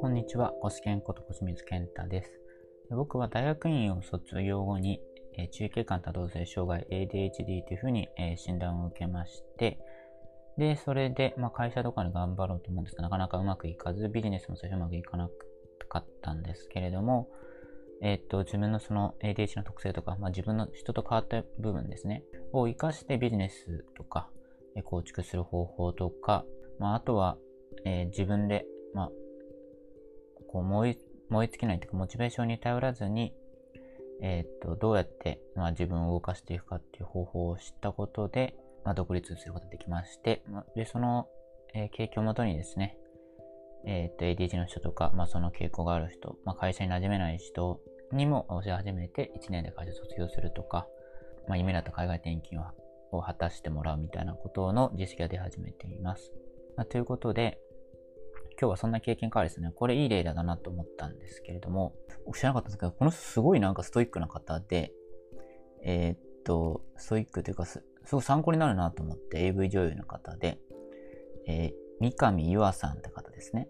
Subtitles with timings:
[0.00, 2.30] こんにちは、コスケンこと小清水健太です。
[2.88, 5.02] 僕は大学院を卒業後に、
[5.36, 9.78] えー、中継管多動性障害 ADHD というふうに、えー、診断を受けまして、
[10.56, 15.28] で、それで、まあ、会社とかに頑張ろうと思うんですが、なかなかうまくいかず、ビジネスも最初うまくいかな
[15.90, 17.28] かったんですけれども、
[18.00, 22.22] えっ、と、自分のその ADHD の特性とか、まあ、自分の人と変わった部分ですね、
[22.52, 24.30] を活かしてビジネスとか、
[24.84, 26.44] 構築する方法とか、
[26.78, 27.36] まあ、あとは、
[27.84, 29.10] えー、自分で、まあ、
[30.48, 30.98] こう燃え、
[31.28, 33.34] 燃え尽きないというか、モチベーションに頼らずに、
[34.20, 40.42] えっ、と、どうやって、まあ、自分を動かしていくかっていう方法を知ったことで、まあ、独立することができまして、
[40.74, 41.28] で、その、
[41.74, 42.96] えー、経験をもとにですね、
[43.86, 47.80] えっ、と、ADHD の人とか、まあ、その傾向がある人、まあ、会社に馴染めない人
[48.12, 50.86] にも教え始めて、1年で会社卒業するとか、
[51.46, 52.64] まあ、夢だった海外転勤を
[53.12, 56.32] を果たしてもらうみたいなことの実績が出始めています。
[56.76, 57.58] まあ、ということで、
[58.60, 61.94] 今日はそんな経験からですね、これいい例だなと思ったんですけれども、
[62.34, 64.92] 知らなかったんですけど、この人すごいなんかストイックな方で、
[65.82, 70.58] えー、っと、ストイックというかす、すごい参考になるなと思って AV 女優の方で、
[71.46, 73.68] えー、三上優愛さんって方ですね。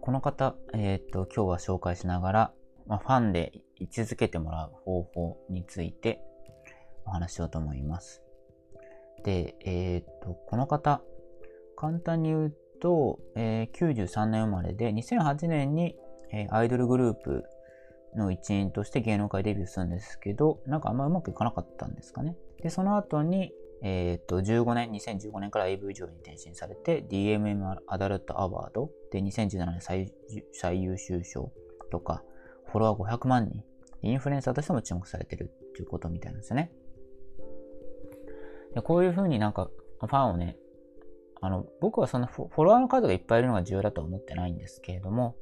[0.00, 2.52] この方、えー、っと、今日は紹介しながら、
[2.86, 6.22] まあ、ファンで居続けてもらう方法について
[7.08, 8.22] お話ししようと思います。
[9.24, 11.02] で、えー、っと、この方、
[11.76, 15.96] 簡単に言うと、えー、93年生まれで、2008年に、
[16.32, 17.44] えー、アイドルグループ
[18.16, 22.36] の一員として芸能界デビューするんですけど、なんかあんまうまくいかなかったんですかね。
[22.62, 30.12] で、その後に、えっ、と、15年、2015年から AV 上に転身されて、DMM アダルトアワードで2017年最
[30.52, 31.52] 最優秀賞
[31.90, 32.24] とか、
[32.66, 33.62] フォロワー500万人、
[34.02, 36.72] インフルエンサーとしても注目されてるっていうことみたいなんですよね。
[38.78, 39.68] でこういう風になんか
[40.00, 40.56] ファンをね、
[41.40, 45.34] あの、僕はそのフォロワーの数がいっぱいいるのが重要だとは思ってないんですけれども、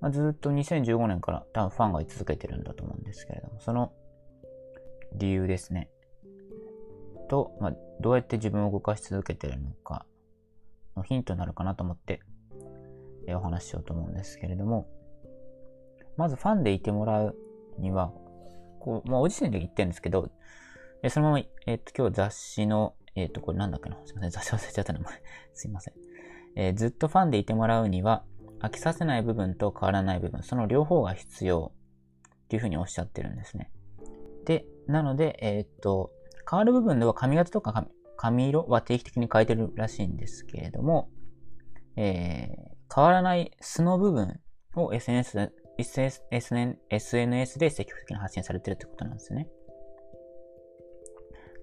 [0.00, 3.92] まあ、ずっと2015年から多分ファンが居続けてるんだと思うんですけれども、その
[5.14, 5.88] 理由ですね。
[7.28, 10.04] と、まあ、どうやって自分を動かし続けてるのか
[10.96, 12.20] のヒントになるかなと思って、
[13.28, 14.88] えお話ししようと思うんですけれども、
[16.16, 17.36] まずファンでいてもらう
[17.78, 18.12] には、
[18.80, 20.30] こう、まあ、お時点で言ってるんですけど、
[21.02, 23.98] えそのまま、えっ、と、今日雑誌の、えっ、と、これなんだっけな？
[24.04, 25.22] すいません、雑誌忘れちゃった名前。
[25.52, 25.94] すいません。
[26.54, 28.24] えー、ずっとファンでいてもらうには、
[28.60, 31.72] 飽きさせない部分と変わらない部分、その両方が必要
[32.44, 33.72] っていうふうにおっしゃってるんですね。
[34.44, 36.12] で、なので、えー、っと、
[36.48, 37.86] 変わる部分では髪型とか
[38.16, 41.10] 髪色は定期的に変えてるらしいんですけれども、
[41.96, 44.40] えー、変わらない素の部分
[44.76, 49.48] を SNS で SNS で積極的に発信されてるってことなんですよね。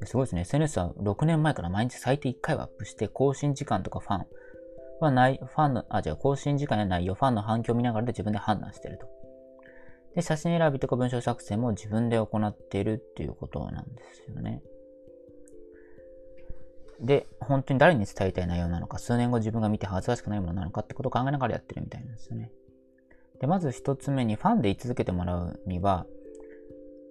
[0.05, 0.41] すごいですね。
[0.41, 4.25] SNS は6年前から毎日最低1回はアップして、更新時間とかファン、
[4.99, 9.07] はない、ファンの、あ、じゃあ更新時間や内容、ファンの反響を見ながらで自分で判断してると。
[10.15, 14.61] で、写真選びとか文章作成も自分で行っているっていうことなんですよね。
[16.99, 22.51] で、本当に誰に伝えたい内容なのか、数年後自分が見て恥ずかしくないものなのかってことを考えながらやってるみたいなんですよね。
[23.39, 26.05] で、まず一つ目にファンで居続けてもらうには、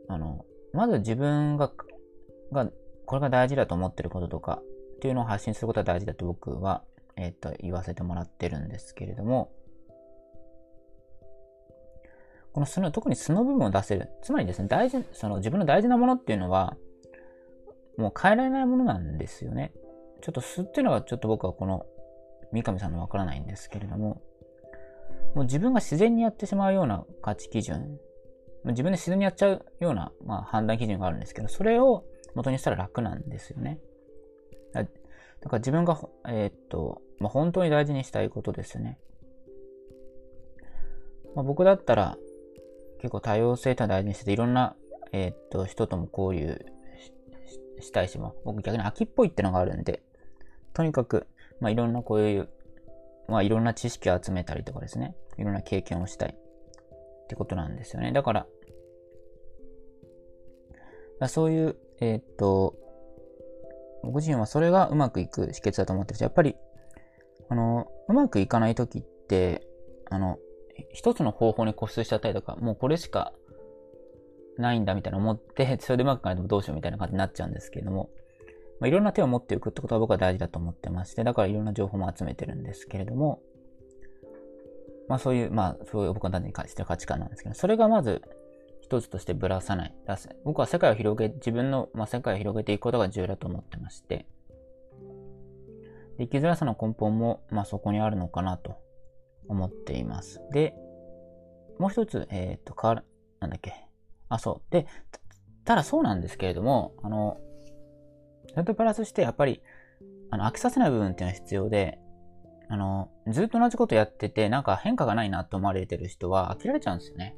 [0.08, 0.44] あの、
[0.74, 1.72] まず自分が、
[2.52, 2.68] が、
[3.06, 4.60] これが大事だと思ってることとか
[4.96, 6.82] っていうのを発信することが大事だと僕は
[7.20, 9.50] えっ、と、言わせてもらってるんですけれども、
[12.52, 14.08] この素の、特に素の部分を出せる。
[14.22, 16.76] つまりですね、大事、その自分の大事なものっていうのは、
[17.96, 19.72] もう変えられないものなんですよね。
[20.20, 21.86] ちょっと素っていうのはちょっと僕はこの
[22.52, 24.22] 三上さんのわからないんですけれども、
[25.34, 27.98] もう自分が自然にやってしまうような価値基準、
[28.64, 33.80] 自分で自然にやっちゃうような、まあ、判断基準があるんですけど、それを元にしたら楽なんですよね。
[35.40, 38.98] だから自分が、えー、っと、まあ、本当に大事にしたいことですよね。
[41.34, 42.16] まあ、僕だったら
[43.00, 44.76] 結構多様性と大事にしてて、いろんな、
[45.12, 46.66] えー、っと、人とも交流
[47.80, 50.02] したいし、まあ、僕逆に秋っぽいってのがあるんで、
[50.74, 51.26] とにかく、
[51.60, 52.48] まあ、いろんなこういう、
[53.28, 58.12] まあ、いろんな知識を集めたりとかですね、いろんな経験をしたいってことなんですよね。
[58.12, 58.32] だか
[61.20, 62.76] ら、そういう、えー、っと、
[64.02, 66.56] 僕自身はそれがうまくいく秘訣だと思ってるし、やっぱり、
[67.48, 69.66] あの、うまくいかないときって、
[70.10, 70.38] あの、
[70.92, 73.32] 一つの方法に固執しちゃったりとか、もうこれしか
[74.56, 78.10] ないんだみたいな思って、 それでうまくいかないとどうしようみたいな感じになっちゃうんですけれども、
[78.80, 83.40] まあ、いろんな手を持っていくってことは僕は大事だと思ってまして、だからいろんな情報も集めてるんですけれども、
[85.08, 88.22] まあそういう、まあそういう僕は単にしてる価値観なんですけど、それがまず
[88.88, 89.94] 一つとしてぶらさない。
[90.44, 94.24] 僕は世界を広げ、自分の、まあ、世界を広げていくことが重要だと思ってまして、
[96.18, 98.78] 生きづらさの根本も、まあ、そこにあるのかなと
[99.46, 100.40] 思っています。
[100.52, 100.74] で、
[101.78, 103.04] もう一つ、えっ、ー、と、か、
[103.40, 103.74] なんだっけ？
[104.30, 104.72] あ、そう。
[104.72, 104.86] で、
[105.66, 107.38] ただそうなんですけれども、あの、
[108.48, 109.62] それとプラスして、やっぱり、
[110.30, 112.00] あの、飽きさせない部分っていうのは必要で、
[112.70, 117.36] あの、ずっと同じことやってて、なんか変化がないなと思われてる人は飽きられちゃうんですよね。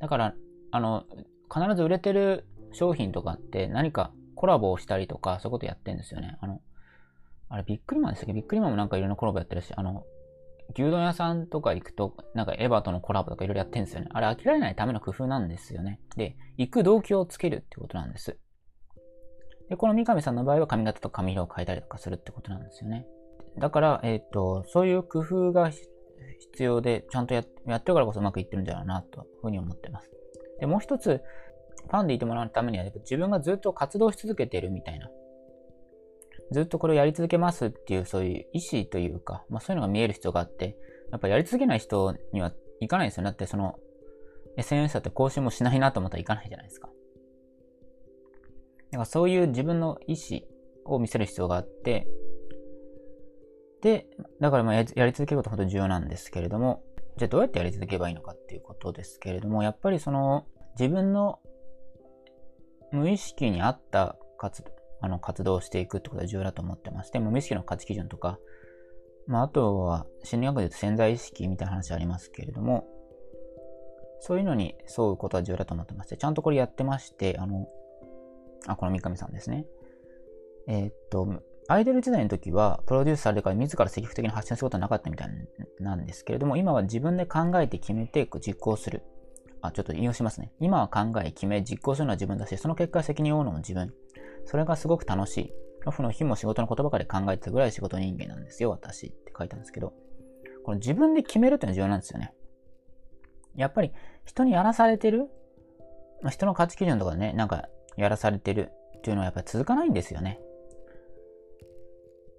[0.00, 0.34] だから、
[0.70, 1.04] あの、
[1.52, 6.36] 必ず売れてる商品とかって何かコラボをしたりとか、そういうことやってんですよね。
[6.40, 6.60] あの、
[7.48, 8.32] あれ、ビックリマンでしたっけ？
[8.32, 10.04] ビックリマンもなんかいろんなコラボやってるし、あの、
[10.74, 14.08] 牛丼屋さんとか行くと、なんかエヴァとのコラボとかいろいろやってるんですよね。
[14.12, 16.00] あれ飽きられないための工夫なんですよね。
[16.16, 18.36] で、行く動機をつけるってことなんです。
[19.70, 23.06] で、この三上さんの場合は髪型と髪色を変えたりとかするってことなんですよね。
[23.58, 25.70] だから、えっ、ー、と、そういう工夫が
[26.38, 30.10] 必要で、ちゃんとややってるからこそうまくいってるんだろうな、というふうに思ってます。
[30.60, 31.22] で、もう一つ、
[31.88, 35.10] ファンでいてもらうためには、自分がずっと活動し続けてるみたいな。
[36.52, 40.76] ずっとこれをやり続けますっていう、そういう意思というか、まあそういうのが見える必要があって、
[41.10, 43.30] やっぱやり続けない人にはいかないですよね。
[43.30, 43.78] だってその、
[44.56, 46.88] SNS だって更新もしないなと思ったらいかないじゃないですか。
[48.90, 50.40] だからそういう自分の意思
[50.86, 52.06] を見せる必要があって、
[53.86, 54.08] で、
[54.40, 56.82] だからまあやり続けることほど重要なんですけれども、
[57.18, 60.44] じゃあどうやってやり続けばいいのかっていうことですけれども、やっぱりその
[60.76, 61.38] 自分の
[62.90, 64.64] 無意識に合った活
[65.00, 68.40] あの活動をしていくってことが重要だと思ってまして、無意識の価値基準とか、
[69.28, 72.88] まあ、あとは心理学で言うと潜在意識みたいな話ありますけれども、
[74.18, 77.68] そういうのに沿うことは重要だと思ってまして、ちゃんとこれやってまして、あの、
[78.66, 79.64] あ、この三上さんですね。
[80.66, 85.30] えー、っと、アイドル時代の時は、プロデュースされてから自ら積極的に発信することはなかったみたい
[85.80, 89.02] なんですけれども、今は自分で考えて決めて実行する。
[89.62, 90.52] あ、ちょっと引用しますね。
[90.60, 93.92] 今は考え、決め、実行するのは自分だし、その結果責任を負うのも自分。
[94.44, 95.52] それがすごく楽しい。
[95.86, 99.92] オフの日も仕事のことばかり考えてたぐらい仕事人間なんですよ、私って書いたんですけど、
[100.64, 102.32] この自分で決めるっていうのは重要なんですよね。
[103.54, 103.92] やっぱり
[104.24, 105.28] 人にやらされてる、
[106.22, 110.40] まあ、人の価値基準とかね、なんかやらされてるっていうのはやっぱり続かないんですよね。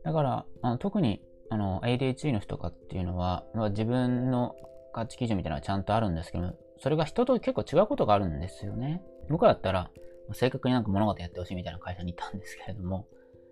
[0.03, 4.55] だから、あの特にあの ADHD の人とかっていうのは、まあ、自分の
[4.93, 9.01] 価値基準みたいなのはちゃんとあるんですけどそれが人と結構違うことがあるんですよね。
[9.29, 9.89] 僕だったら、
[10.33, 13.07] 正確になんか物事やってほしいみたいな会社にいたんですけれども、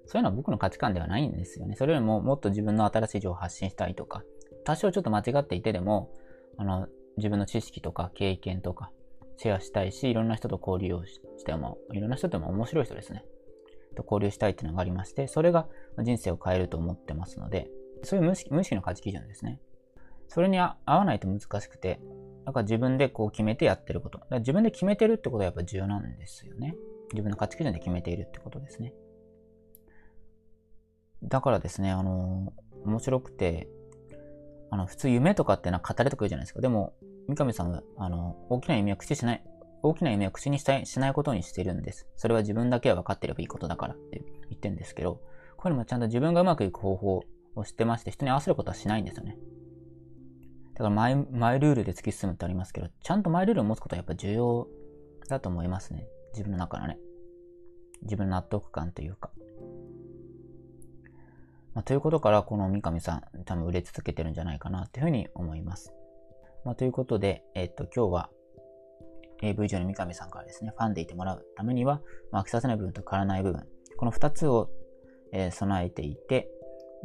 [0.06, 1.75] そういうのは僕の価値観ではないんですよね。
[1.75, 4.24] それよりももっと自分の新しい情報を発信したいとか、
[4.63, 6.12] 多少ちょっと間違っていてでも、
[6.57, 6.88] あの、
[7.18, 8.91] 自分の知識とか経験とか
[9.38, 13.25] シェアしたいし、いろんな人と交流をしても、いろんな人とも面白い人ですね。
[13.95, 15.68] と交流したいっていうのがありまして、それが
[16.03, 17.69] 人生を変えると思ってますので、
[18.03, 19.59] そういう無意識無意識の価値基準ですね。
[20.27, 22.00] それに合わないと難しくて、
[22.45, 24.19] だから自分でこう決めてやってること。
[24.19, 26.75] だから自分で決めてるってことはやっぱ重要なんですよね。
[27.12, 28.94] 自分の価値基準で決めているってことですね。
[31.24, 32.53] だからですね、あの、
[32.86, 33.68] 面白くて、
[34.69, 36.62] あの、普通夢とかってなんか語れとか言うじゃないですか。
[36.62, 36.94] でも、
[37.27, 39.44] 三上さんは、あの、大きな夢は口しない、
[39.85, 42.07] 大きな夢を口にしたいしないことにしてるんです。
[42.15, 45.21] それは自分だけは分かってればいいことだからって言ってるんですけど、
[45.57, 47.23] これもちゃんと自分がうまくいく方法
[47.55, 49.37] を知ってまして、人に合わせることはしないんですよね。
[50.73, 54.67] だからマイ、マイルールで突き進むってありますけど、ちゃんとマイルールを持つことはやっぱ重要
[55.29, 56.07] だと思いますね。
[56.33, 56.97] 自分の中のね。
[58.01, 59.31] 自分の納得感というか。
[61.75, 65.93] まあ、ということから、この三上さん、多分売れ続けてるんじゃないかなというふうに思います。
[66.63, 68.29] まあ、ということで、えっ、と、今日は
[69.49, 73.63] AV 上の三上さんからですね、ファンでいてもらうためには、まあ、飽きさせない部分と変わらない部分、
[73.97, 74.69] この2つを、
[75.31, 76.49] えー、備えていて、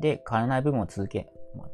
[0.00, 1.32] で、変わらない部分を続け、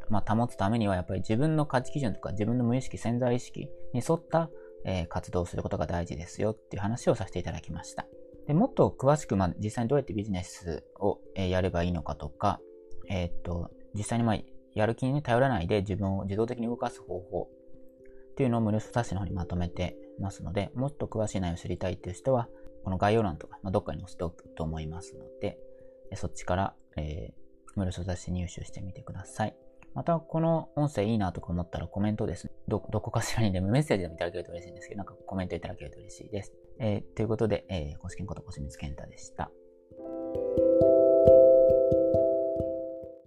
[0.08, 4.50] まあ、保つためにはやっぱり自分の価値基準とか自分の無意識、潜在意識に沿った、
[4.84, 8.06] えー、活動をすることが大事ですよっていう話をさせていただきました。
[8.46, 12.60] でもっと詳しく、まあ、実際にどうやってビジネスを、えー、やればいいのかとか、
[13.08, 14.38] えー、っと、実際にまあ、
[14.76, 17.48] やる気にね頼らないで自分を自動的に動かす方法
[18.30, 22.48] っていうのを無料書冊子の方にまとめてますので、もっと詳しい内容を知りたいという人は、
[22.84, 25.58] この概要欄とか、まあ、どっかに載せておくと思いますので、
[26.14, 29.56] そっちから、えー、無料書冊子入手してみてください。
[29.94, 32.52] また、この音声いいなとか思ったらコメントですね。
[32.68, 36.52] ど、どこかしらにでも メッセージでもいただけると嬉しいんですけど、なんかコメントいただけると嬉しいです。
[36.78, 39.50] えー、ということで、えー、公式こと小清水健太でした。